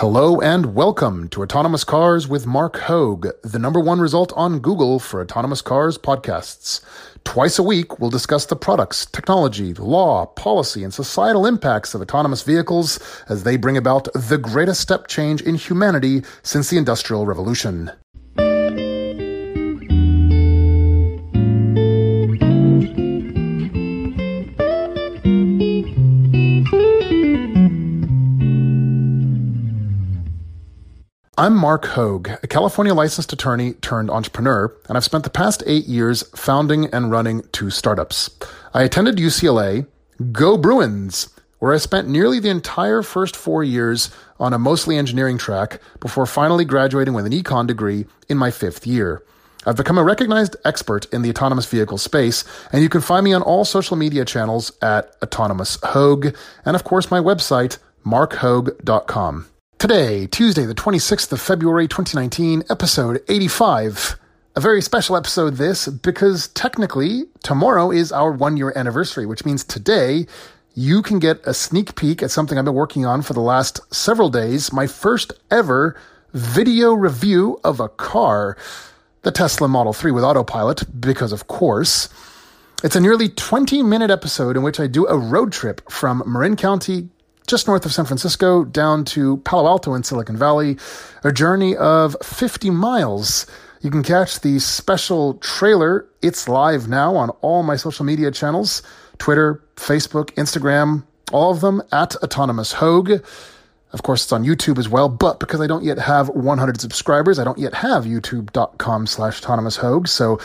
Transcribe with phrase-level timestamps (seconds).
[0.00, 4.98] Hello and welcome to Autonomous Cars with Marc Hoag, the number one result on Google
[4.98, 6.82] for autonomous cars podcasts.
[7.24, 12.42] Twice a week, we'll discuss the products, technology, law, policy, and societal impacts of autonomous
[12.42, 17.90] vehicles as they bring about the greatest step change in humanity since the Industrial Revolution.
[31.38, 35.84] I'm Marc Hoag, a California licensed attorney turned entrepreneur, and I've spent the past eight
[35.84, 38.30] years founding and running two startups.
[38.72, 39.86] I attended UCLA,
[40.32, 44.10] Go Bruins, where I spent nearly the entire first four years
[44.40, 48.86] on a mostly engineering track before finally graduating with an econ degree in my fifth
[48.86, 49.22] year.
[49.66, 53.34] I've become a recognized expert in the autonomous vehicle space, and you can find me
[53.34, 59.48] on all social media channels at Autonomous Hoag, and of course my website, marchoag.com.
[59.78, 64.18] Today, Tuesday, the 26th of February 2019, episode 85.
[64.56, 69.62] A very special episode, this, because technically, tomorrow is our one year anniversary, which means
[69.62, 70.26] today
[70.74, 73.80] you can get a sneak peek at something I've been working on for the last
[73.94, 74.72] several days.
[74.72, 75.94] My first ever
[76.32, 78.56] video review of a car,
[79.22, 82.08] the Tesla Model 3 with autopilot, because of course.
[82.82, 86.56] It's a nearly 20 minute episode in which I do a road trip from Marin
[86.56, 87.10] County,
[87.46, 90.76] just north of San Francisco down to Palo Alto in Silicon Valley,
[91.22, 93.46] a journey of 50 miles.
[93.82, 96.06] You can catch the special trailer.
[96.22, 98.82] It's live now on all my social media channels
[99.18, 103.24] Twitter, Facebook, Instagram, all of them at Autonomous Hoag.
[103.92, 107.38] Of course, it's on YouTube as well, but because I don't yet have 100 subscribers,
[107.38, 110.08] I don't yet have youtube.com slash autonomous hoag.
[110.08, 110.38] So,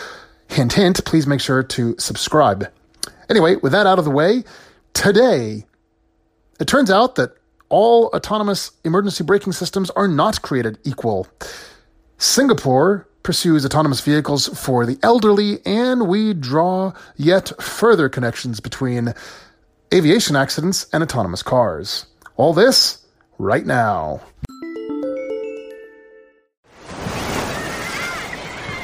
[0.48, 2.72] hint, hint, please make sure to subscribe.
[3.30, 4.44] Anyway, with that out of the way,
[4.94, 5.66] today
[6.60, 7.36] it turns out that
[7.70, 11.28] all autonomous emergency braking systems are not created equal.
[12.18, 19.14] Singapore pursues autonomous vehicles for the elderly, and we draw yet further connections between
[19.94, 22.06] aviation accidents and autonomous cars.
[22.36, 23.06] All this
[23.38, 24.22] right now.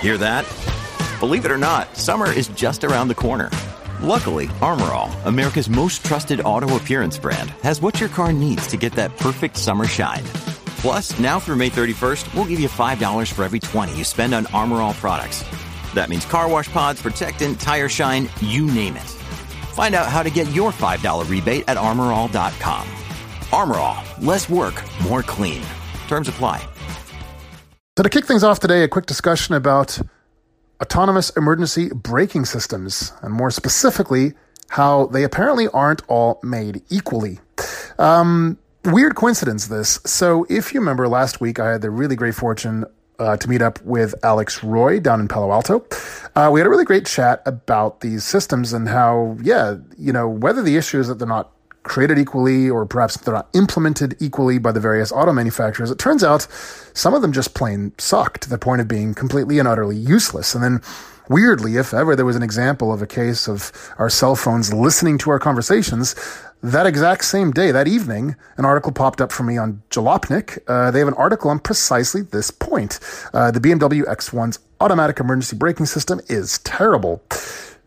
[0.02, 0.46] Hear that?
[1.20, 3.50] Believe it or not, summer is just around the corner.
[4.02, 8.78] Luckily, Armor All, America's most trusted auto appearance brand, has what your car needs to
[8.78, 10.24] get that perfect summer shine.
[10.81, 14.46] Plus, now through May 31st, we'll give you $5 for every 20 you spend on
[14.53, 15.44] Armor All products.
[15.96, 19.09] That means car wash pods, protectant, tire shine, you name it.
[19.74, 22.88] Find out how to get your $5 rebate at armorall.com.
[23.52, 25.64] Armor All, less work, more clean.
[26.08, 26.64] Terms apply.
[27.97, 30.00] So, to kick things off today, a quick discussion about
[30.82, 34.34] autonomous emergency braking systems, and more specifically,
[34.70, 37.40] how they apparently aren't all made equally.
[37.98, 40.00] Um, weird coincidence, this.
[40.06, 42.86] So, if you remember last week, I had the really great fortune
[43.20, 45.86] uh, to meet up with Alex Roy down in Palo Alto.
[46.36, 50.30] Uh, we had a really great chat about these systems and how, yeah, you know,
[50.30, 51.52] whether the issue is that they're not
[51.88, 55.90] created equally or perhaps they're not implemented equally by the various auto manufacturers.
[55.90, 56.48] It turns out
[56.94, 60.53] some of them just plain suck to the point of being completely and utterly useless.
[60.53, 60.81] And then
[61.30, 65.18] weirdly, if ever there was an example of a case of our cell phones listening
[65.20, 66.16] to our conversations,
[66.64, 70.59] that exact same day, that evening, an article popped up for me on Jalopnik.
[70.68, 73.00] Uh, they have an article on precisely this point.
[73.34, 77.22] Uh, the BMW X1's automatic emergency braking system is terrible.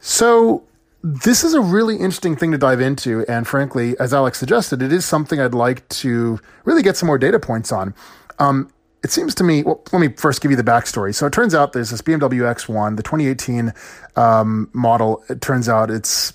[0.00, 0.62] So
[1.02, 3.24] this is a really interesting thing to dive into.
[3.26, 7.18] And frankly, as Alex suggested, it is something I'd like to really get some more
[7.18, 7.94] data points on.
[8.38, 8.70] Um,
[9.02, 11.14] it seems to me, well, let me first give you the backstory.
[11.14, 13.72] So it turns out there's this BMW X1, the 2018
[14.16, 15.24] um, model.
[15.30, 16.34] It turns out it's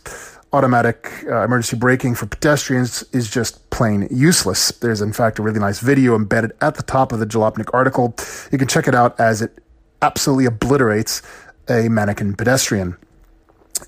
[0.52, 4.70] automatic uh, emergency braking for pedestrians is just plain useless.
[4.72, 8.16] There's, in fact, a really nice video embedded at the top of the Jalopnik article.
[8.52, 9.60] You can check it out as it
[10.02, 11.22] absolutely obliterates
[11.70, 12.98] a mannequin pedestrian.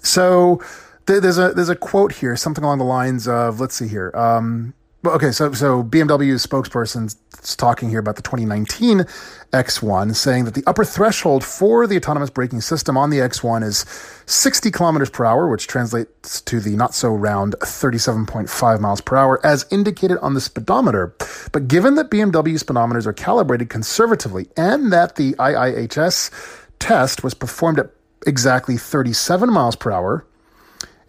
[0.02, 0.62] So
[1.08, 4.12] there's a there's a quote here, something along the lines of, let's see here.
[4.14, 4.74] Um,
[5.06, 9.06] okay, so so BMW's spokesperson is talking here about the 2019
[9.54, 13.86] X1, saying that the upper threshold for the autonomous braking system on the X1 is
[14.26, 19.46] 60 kilometers per hour, which translates to the not so round 37.5 miles per hour,
[19.46, 21.16] as indicated on the speedometer.
[21.54, 26.32] But given that BMW speedometers are calibrated conservatively and that the IIHS
[26.80, 30.26] test was performed at exactly 37 miles per hour,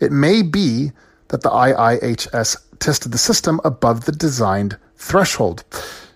[0.00, 0.93] it may be
[1.28, 5.64] that the IIHS tested the system above the designed threshold.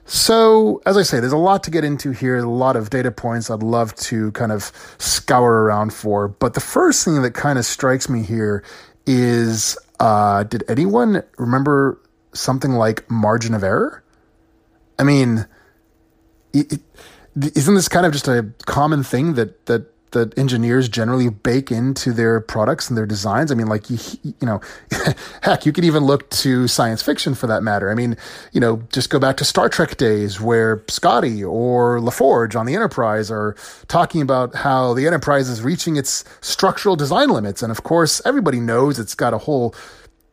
[0.05, 3.11] So, as I say, there's a lot to get into here, a lot of data
[3.11, 6.29] points I'd love to kind of scour around for.
[6.29, 8.65] But the first thing that kind of strikes me here
[9.06, 12.00] is uh, did anyone remember
[12.35, 14.03] something like margin of error?
[14.99, 15.47] I mean,
[16.53, 16.81] it,
[17.37, 22.12] isn't this kind of just a common thing that that that engineers generally bake into
[22.12, 23.50] their products and their designs.
[23.50, 24.61] I mean, like you, you know,
[25.43, 27.91] heck, you could even look to science fiction for that matter.
[27.91, 28.17] I mean,
[28.53, 32.75] you know, just go back to Star Trek days where Scotty or LaForge on the
[32.75, 33.56] Enterprise are
[33.88, 38.61] talking about how the Enterprise is reaching its structural design limits, and of course, everybody
[38.61, 39.75] knows it's got a whole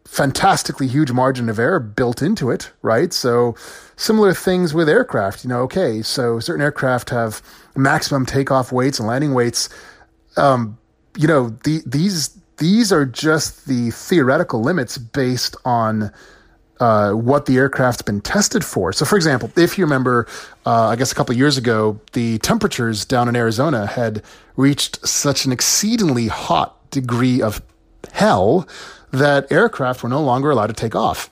[0.10, 3.14] fantastically huge margin of error built into it, right?
[3.14, 3.56] So
[3.96, 7.44] similar things with aircraft, you know, okay, so certain aircraft have
[7.76, 9.70] maximum takeoff weights and landing weights.
[10.36, 10.80] Um,
[11.16, 16.12] you know, the, these these are just the theoretical limits based on
[16.80, 18.92] uh, what the aircraft's been tested for.
[18.92, 20.28] So, for example, if you remember,
[20.66, 24.24] uh, I guess a couple years ago, the temperatures down in Arizona had
[24.56, 27.62] reached such an exceedingly hot degree of
[28.12, 28.68] hell
[29.12, 31.30] that aircraft were no longer allowed to take off.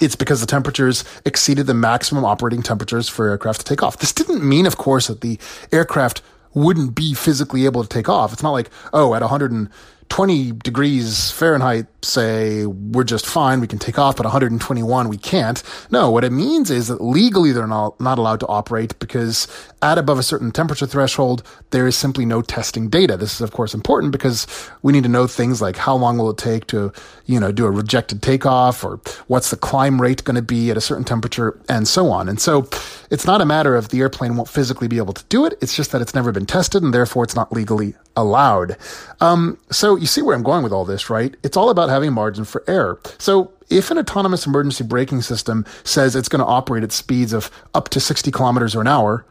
[0.00, 3.98] It's because the temperatures exceeded the maximum operating temperatures for aircraft to take off.
[3.98, 5.38] This didn't mean, of course, that the
[5.72, 6.22] aircraft
[6.54, 8.32] wouldn't be physically able to take off.
[8.32, 9.70] It's not like, oh, at 100 and
[10.08, 15.62] 20 degrees Fahrenheit say we're just fine, we can take off, but 121 we can't.
[15.90, 19.48] No, what it means is that legally they're not, not allowed to operate because
[19.82, 23.16] at above a certain temperature threshold, there is simply no testing data.
[23.16, 24.46] This is of course important because
[24.82, 26.92] we need to know things like how long will it take to,
[27.26, 30.76] you know, do a rejected takeoff or what's the climb rate going to be at
[30.76, 32.28] a certain temperature and so on.
[32.28, 32.68] And so
[33.10, 35.58] it's not a matter of the airplane won't physically be able to do it.
[35.60, 38.76] It's just that it's never been tested and therefore it's not legally allowed.
[39.20, 41.34] Um, so you see where I'm going with all this, right?
[41.42, 43.00] It's all about having margin for error.
[43.18, 47.50] So if an autonomous emergency braking system says it's going to operate at speeds of
[47.74, 49.26] up to 60 kilometers an hour,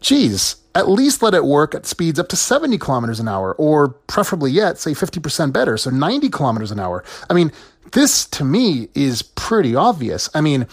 [0.00, 3.88] geez, at least let it work at speeds up to 70 kilometers an hour, or
[3.88, 7.04] preferably yet, say 50% better, so 90 kilometers an hour.
[7.28, 7.52] I mean,
[7.92, 10.30] this to me is pretty obvious.
[10.34, 10.66] I mean,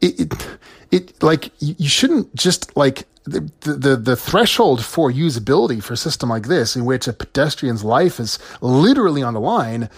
[0.00, 0.58] it, it,
[0.90, 6.28] it like you shouldn't just like the, the, the threshold for usability for a system
[6.28, 9.88] like this, in which a pedestrian's life is literally on the line,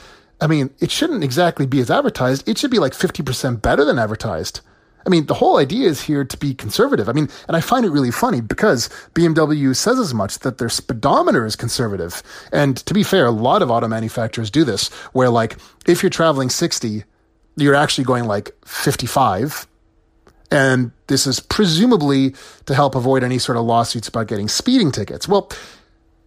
[0.40, 2.48] I mean, it shouldn't exactly be as advertised.
[2.48, 4.60] It should be like 50% better than advertised.
[5.06, 7.08] I mean, the whole idea is here to be conservative.
[7.08, 10.68] I mean, and I find it really funny because BMW says as much that their
[10.68, 12.22] speedometer is conservative.
[12.52, 15.56] And to be fair, a lot of auto manufacturers do this, where like
[15.86, 17.04] if you're traveling 60,
[17.56, 19.66] you're actually going like 55
[20.50, 22.34] and this is presumably
[22.66, 25.28] to help avoid any sort of lawsuits about getting speeding tickets.
[25.28, 25.50] Well,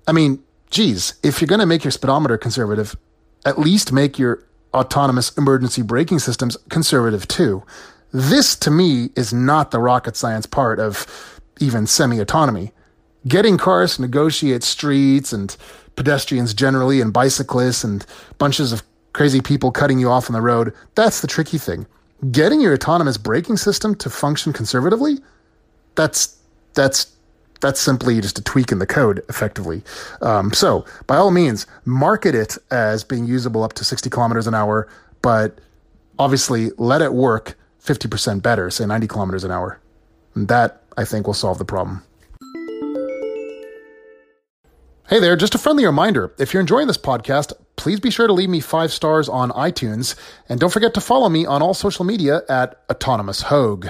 [0.08, 2.96] I mean, geez, if you're going to make your speedometer conservative,
[3.46, 4.44] at least make your
[4.74, 7.64] autonomous emergency braking systems conservative too.
[8.12, 12.72] This to me is not the rocket science part of even semi autonomy.
[13.28, 15.56] Getting cars to negotiate streets and
[15.96, 18.06] pedestrians generally and bicyclists and
[18.38, 18.82] bunches of
[19.14, 21.86] crazy people cutting you off on the road, that's the tricky thing
[22.32, 25.20] getting your autonomous braking system to function conservatively,
[25.96, 26.38] that's
[26.74, 27.14] that's
[27.62, 29.84] that's simply just a tweak in the code, effectively.
[30.22, 34.54] Um, so, by all means, market it as being usable up to 60 kilometers an
[34.54, 34.88] hour,
[35.22, 35.60] but
[36.18, 39.80] obviously let it work 50% better, say 90 kilometers an hour.
[40.36, 42.04] And that, I think, will solve the problem.
[45.08, 48.34] Hey there, just a friendly reminder if you're enjoying this podcast, please be sure to
[48.34, 50.14] leave me five stars on iTunes,
[50.48, 53.90] and don't forget to follow me on all social media at Autonomous Hoag.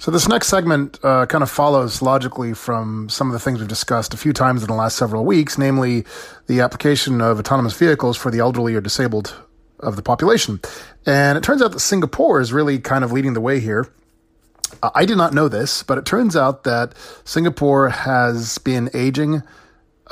[0.00, 3.68] So this next segment uh, kind of follows logically from some of the things we've
[3.68, 6.04] discussed a few times in the last several weeks, namely
[6.46, 9.34] the application of autonomous vehicles for the elderly or disabled
[9.80, 10.60] of the population.
[11.04, 13.88] And it turns out that Singapore is really kind of leading the way here.
[14.94, 19.42] I did not know this, but it turns out that Singapore has been aging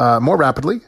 [0.01, 0.81] uh, more rapidly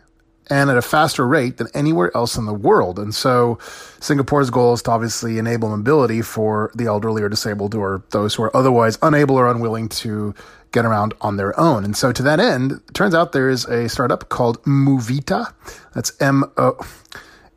[0.50, 2.99] and at a faster rate than anywhere else in the world.
[2.99, 3.59] And so
[4.00, 8.43] Singapore's goal is to obviously enable mobility for the elderly or disabled or those who
[8.45, 10.35] are otherwise unable or unwilling to
[10.73, 11.85] get around on their own.
[11.85, 15.52] And so to that end, turns out there is a startup called MooVita.
[15.95, 16.78] That's M O.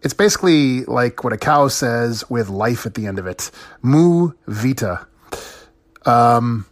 [0.01, 3.51] It's basically like what a cow says with life at the end of it.
[3.83, 5.05] MooVita.
[6.05, 6.65] Um,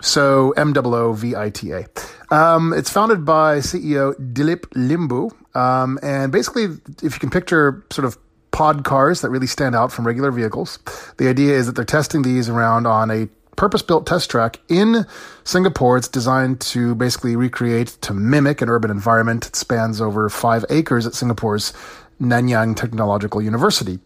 [0.00, 1.86] so M O O V I T A.
[2.30, 6.64] Um, it's founded by CEO Dilip Limbu, um, and basically,
[7.02, 8.16] if you can picture sort of
[8.50, 10.78] pod cars that really stand out from regular vehicles.
[11.18, 15.06] The idea is that they're testing these around on a purpose built test track in
[15.44, 15.96] Singapore.
[15.96, 19.46] It's designed to basically recreate, to mimic an urban environment.
[19.46, 21.72] It spans over five acres at Singapore's
[22.20, 23.98] Nanyang Technological University.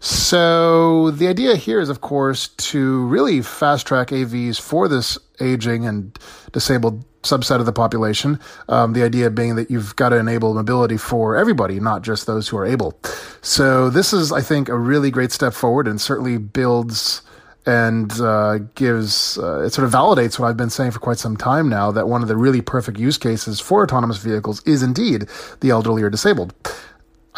[0.00, 5.86] So the idea here is, of course, to really fast track AVs for this aging
[5.86, 6.16] and
[6.52, 8.38] disabled subset of the population.
[8.68, 12.48] Um, the idea being that you've got to enable mobility for everybody, not just those
[12.48, 12.98] who are able.
[13.42, 17.22] So this is, I think, a really great step forward and certainly builds
[17.66, 21.36] and uh, gives uh, it sort of validates what I've been saying for quite some
[21.36, 25.28] time now that one of the really perfect use cases for autonomous vehicles is indeed
[25.60, 26.54] the elderly or disabled.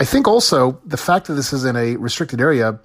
[0.01, 2.81] I think also the fact that this is in a restricted area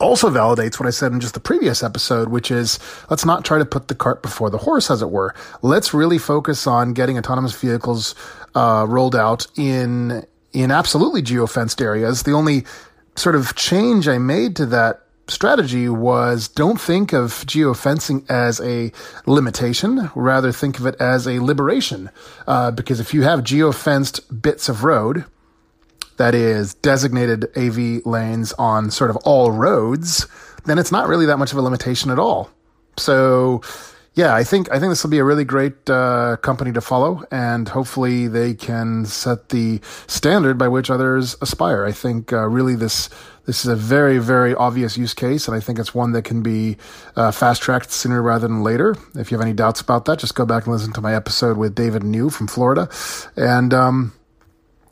[0.00, 2.78] also validates what I said in just the previous episode, which is
[3.10, 5.34] let's not try to put the cart before the horse, as it were.
[5.60, 8.14] Let's really focus on getting autonomous vehicles
[8.54, 10.24] uh, rolled out in
[10.54, 12.22] in absolutely geofenced areas.
[12.22, 12.64] The only
[13.16, 18.92] sort of change I made to that strategy was don't think of geofencing as a
[19.26, 22.10] limitation, rather think of it as a liberation.
[22.46, 25.24] Uh, because if you have geofenced bits of road,
[26.16, 30.26] that is designated AV lanes on sort of all roads,
[30.64, 32.50] then it's not really that much of a limitation at all.
[32.96, 33.62] So,
[34.14, 37.24] yeah, I think I think this will be a really great uh, company to follow,
[37.30, 41.86] and hopefully they can set the standard by which others aspire.
[41.86, 43.08] I think uh, really this
[43.46, 46.42] this is a very very obvious use case, and I think it's one that can
[46.42, 46.76] be
[47.16, 48.96] uh, fast tracked sooner rather than later.
[49.14, 51.56] If you have any doubts about that, just go back and listen to my episode
[51.56, 52.90] with David New from Florida,
[53.34, 54.12] and um,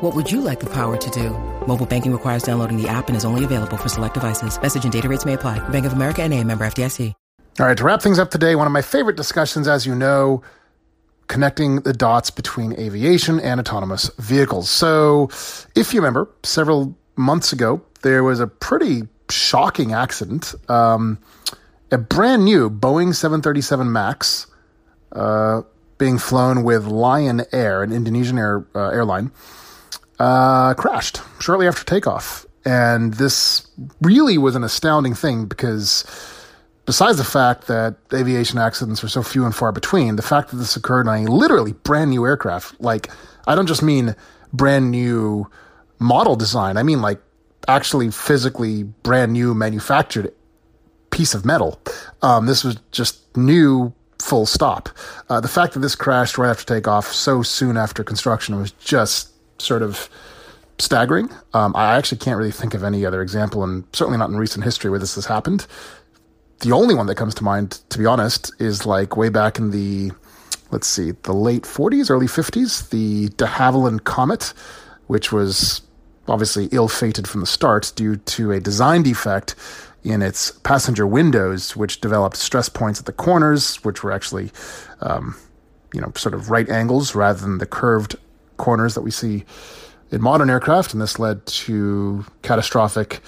[0.00, 1.28] What would you like the power to do?
[1.66, 4.60] Mobile banking requires downloading the app and is only available for select devices.
[4.60, 5.58] Message and data rates may apply.
[5.68, 7.12] Bank of America and a member FDIC.
[7.58, 10.40] All right, to wrap things up today, one of my favorite discussions, as you know,
[11.26, 14.70] connecting the dots between aviation and autonomous vehicles.
[14.70, 15.28] So,
[15.74, 20.54] if you remember, several months ago, there was a pretty shocking accident.
[20.70, 21.18] Um,
[21.90, 24.46] a brand new Boeing 737 MAX
[25.12, 25.60] uh,
[25.98, 29.30] being flown with Lion Air, an Indonesian air, uh, airline,
[30.20, 32.46] uh, crashed shortly after takeoff.
[32.64, 33.66] And this
[34.02, 36.04] really was an astounding thing because,
[36.84, 40.58] besides the fact that aviation accidents are so few and far between, the fact that
[40.58, 43.08] this occurred on a literally brand new aircraft, like,
[43.46, 44.14] I don't just mean
[44.52, 45.50] brand new
[45.98, 47.20] model design, I mean like
[47.68, 50.32] actually physically brand new manufactured
[51.10, 51.80] piece of metal.
[52.22, 54.88] Um, this was just new full stop.
[55.28, 59.30] Uh, the fact that this crashed right after takeoff so soon after construction was just
[59.60, 60.08] sort of
[60.78, 61.30] staggering.
[61.54, 64.64] Um, I actually can't really think of any other example, and certainly not in recent
[64.64, 65.66] history where this has happened.
[66.60, 69.70] The only one that comes to mind, to be honest, is like way back in
[69.70, 70.12] the,
[70.70, 74.52] let's see, the late 40s, early 50s, the de Havilland Comet,
[75.06, 75.82] which was
[76.28, 79.54] obviously ill fated from the start due to a design defect
[80.04, 84.50] in its passenger windows, which developed stress points at the corners, which were actually,
[85.00, 85.36] um,
[85.92, 88.16] you know, sort of right angles rather than the curved
[88.60, 89.44] corners that we see
[90.10, 93.20] in modern aircraft, and this led to catastrophic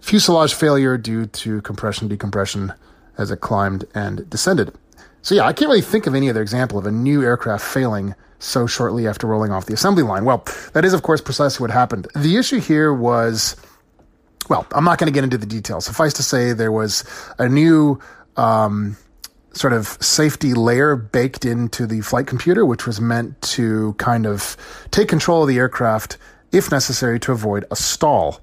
[0.00, 2.72] fuselage failure due to compression decompression
[3.18, 4.74] as it climbed and descended.
[5.22, 8.14] So, yeah, I can't really think of any other example of a new aircraft failing
[8.38, 10.24] so shortly after rolling off the assembly line.
[10.24, 12.08] Well, that is, of course, precisely what happened.
[12.16, 13.56] The issue here was
[14.50, 15.84] well, I'm not going to get into the details.
[15.84, 17.04] Suffice to say, there was
[17.38, 18.00] a new
[18.36, 18.96] um,
[19.52, 24.56] sort of safety layer baked into the flight computer, which was meant to kind of
[24.90, 26.16] take control of the aircraft
[26.52, 28.40] if necessary to avoid a stall.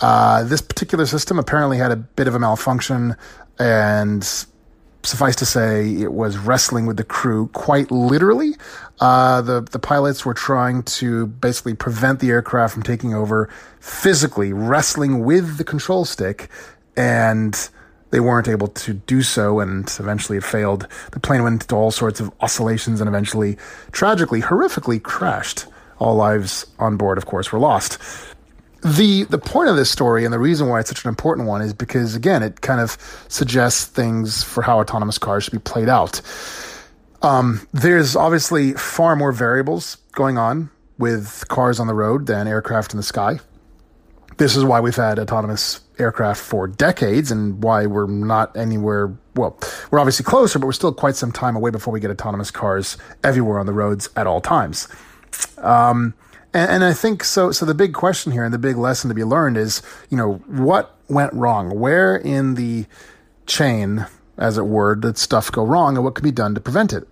[0.00, 3.16] Uh, this particular system apparently had a bit of a malfunction,
[3.58, 4.46] and
[5.02, 8.54] suffice to say, it was wrestling with the crew quite literally.
[9.00, 13.48] Uh, the the pilots were trying to basically prevent the aircraft from taking over,
[13.80, 16.48] physically wrestling with the control stick,
[16.96, 17.70] and
[18.10, 20.86] they weren't able to do so, and eventually it failed.
[21.12, 23.56] The plane went into all sorts of oscillations and eventually,
[23.92, 25.66] tragically, horrifically crashed.
[25.98, 27.98] All lives on board, of course, were lost.
[28.82, 31.60] The the point of this story and the reason why it's such an important one
[31.60, 32.96] is because again, it kind of
[33.28, 36.22] suggests things for how autonomous cars should be played out.
[37.20, 42.94] Um, there's obviously far more variables going on with cars on the road than aircraft
[42.94, 43.40] in the sky.
[44.40, 49.14] This is why we've had autonomous aircraft for decades and why we're not anywhere.
[49.36, 49.58] Well,
[49.90, 52.96] we're obviously closer, but we're still quite some time away before we get autonomous cars
[53.22, 54.88] everywhere on the roads at all times.
[55.58, 56.14] Um,
[56.54, 57.52] and, and I think so.
[57.52, 60.36] So the big question here and the big lesson to be learned is, you know,
[60.46, 61.78] what went wrong?
[61.78, 62.86] Where in the
[63.44, 64.06] chain,
[64.38, 67.06] as it were, did stuff go wrong, and what can be done to prevent it?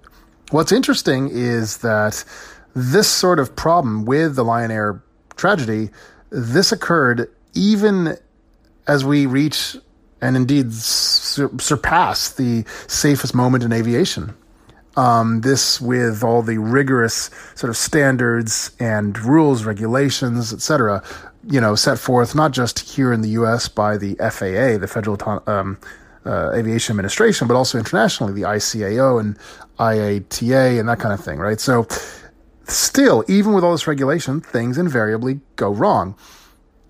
[0.50, 2.24] What's interesting is that
[2.74, 5.02] this sort of problem with the Lion Air
[5.36, 5.90] tragedy,
[6.30, 8.16] this occurred even
[8.86, 9.76] as we reach
[10.20, 14.34] and indeed sur- surpass the safest moment in aviation.
[14.96, 21.04] Um, this with all the rigorous sort of standards and rules, regulations, etc.
[21.48, 23.68] You know, set forth not just here in the U.S.
[23.68, 25.16] by the FAA, the Federal
[25.46, 25.78] um,
[26.26, 29.38] uh, Aviation Administration, but also internationally, the ICAO and
[29.78, 31.60] IATA and that kind of thing, right?
[31.60, 31.86] So,
[32.68, 36.16] still, even with all this regulation, things invariably go wrong.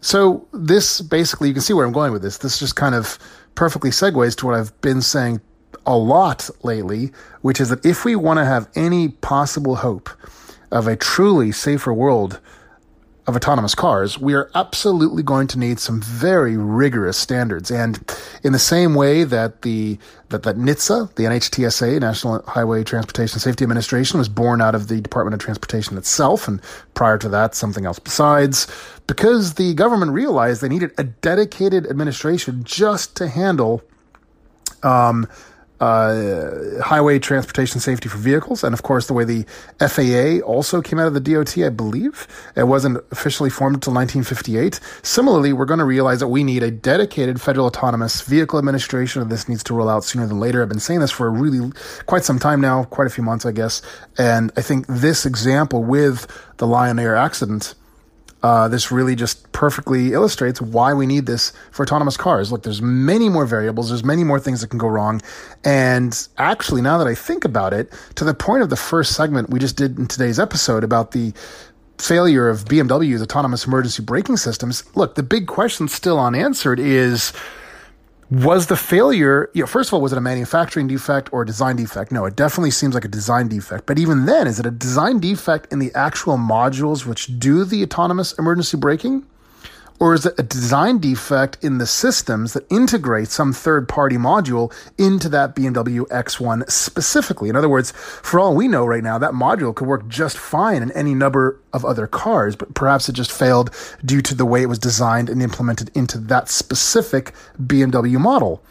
[0.01, 2.39] So, this basically, you can see where I'm going with this.
[2.39, 3.19] This just kind of
[3.55, 5.41] perfectly segues to what I've been saying
[5.87, 10.11] a lot lately, which is that if we want to have any possible hope
[10.71, 12.41] of a truly safer world
[13.29, 17.71] of autonomous cars, we are absolutely going to need some very rigorous standards.
[17.71, 18.03] And
[18.43, 19.99] in the same way that the
[20.31, 25.01] that, that NHTSA, the NHTSA, National Highway Transportation Safety Administration, was born out of the
[25.01, 26.61] Department of Transportation itself, and
[26.95, 28.67] prior to that, something else besides,
[29.07, 33.83] because the government realized they needed a dedicated administration just to handle
[34.83, 35.27] um,
[35.81, 39.45] uh, highway transportation safety for vehicles, and of course the way the
[39.79, 44.81] FAA also came out of the DOT, I believe it wasn't officially formed until 1958.
[45.03, 49.31] Similarly, we're going to realize that we need a dedicated federal autonomous vehicle administration, and
[49.31, 50.63] this needs to roll out sooner than later.
[50.63, 51.71] I've been saying this for a really
[52.07, 53.83] quite some time now, quite a few months, I guess,
[54.17, 57.75] and I think this example with the Lion Air accident
[58.43, 62.53] uh, this really just perfectly illustrates why we need this for autonomous cars.
[62.53, 65.21] Look, there's many more variables, there's many more things that can go wrong.
[65.65, 69.51] And actually, now that I think about it, to the point of the first segment
[69.51, 71.33] we just did in today's episode about the
[71.99, 77.33] failure of BMW's autonomous emergency braking systems, look, the big question still unanswered is
[78.31, 81.47] was the failure, you know, first of all, was it a manufacturing defect or a
[81.47, 82.13] design defect?
[82.13, 83.87] No, it definitely seems like a design defect.
[83.87, 87.83] But even then, is it a design defect in the actual modules which do the
[87.83, 89.25] autonomous emergency braking?
[90.01, 94.73] Or is it a design defect in the systems that integrate some third party module
[94.97, 97.49] into that BMW X1 specifically?
[97.49, 100.83] In other words, for all we know right now, that module could work just fine
[100.83, 104.63] in any number of other cars, but perhaps it just failed due to the way
[104.63, 108.63] it was designed and implemented into that specific BMW model.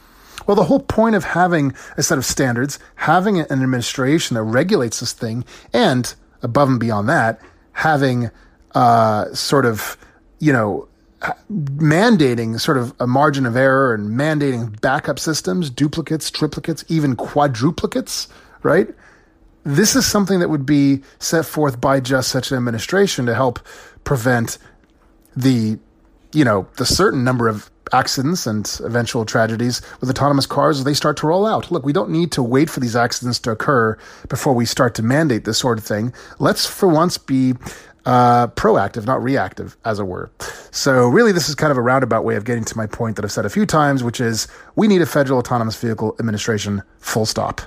[0.46, 5.02] Well, the whole point of having a set of standards, having an administration that regulates
[5.02, 7.42] this thing, and above and beyond that,
[7.74, 8.32] having
[8.74, 9.98] uh, sort of,
[10.40, 10.88] you know,
[11.52, 18.28] mandating sort of a margin of error and mandating backup systems, duplicates, triplicates, even quadruplicates,
[18.64, 18.88] right?
[19.64, 23.60] This is something that would be set forth by just such an administration to help
[24.04, 24.58] prevent
[25.36, 25.80] the,
[26.34, 30.94] you know, the certain number of accidents and eventual tragedies with autonomous cars as they
[30.94, 31.72] start to roll out.
[31.72, 33.98] Look, we don't need to wait for these accidents to occur
[34.30, 36.14] before we start to mandate this sort of thing.
[36.40, 37.54] Let's for once be
[38.06, 40.32] uh, proactive, not reactive, as it were.
[40.72, 43.26] So, really, this is kind of a roundabout way of getting to my point that
[43.26, 47.26] I've said a few times, which is we need a federal autonomous vehicle administration, full
[47.26, 47.62] stop.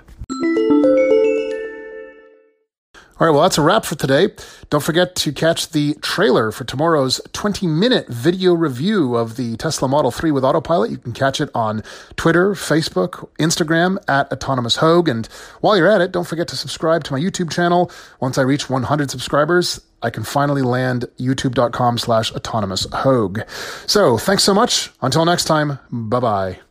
[3.21, 4.31] All right, well, that's a wrap for today.
[4.71, 9.89] Don't forget to catch the trailer for tomorrow's 20 minute video review of the Tesla
[9.89, 10.91] Model 3 with autopilot.
[10.91, 11.83] You can catch it on
[12.17, 15.07] Twitter, Facebook, Instagram at Autonomous Hoag.
[15.07, 15.27] And
[15.61, 17.91] while you're at it, don't forget to subscribe to my YouTube channel.
[18.21, 23.43] Once I reach 100 subscribers, I can finally land youtube.com slash autonomous hoag.
[23.87, 24.93] So thanks so much.
[25.03, 26.70] Until next time, bye bye.